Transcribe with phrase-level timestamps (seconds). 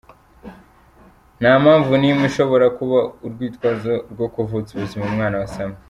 [1.39, 5.77] "Nta mpamvu n’imwe ishobora kuba urwitwazo rwo kuvutsa ubuzima umwana wasamwe.